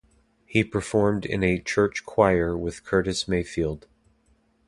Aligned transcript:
He 0.47 0.63
performed 0.63 1.25
in 1.27 1.43
a 1.43 1.59
church 1.59 2.07
choir 2.07 2.57
with 2.57 2.83
Curtis 2.83 3.27
Mayfield. 3.27 3.85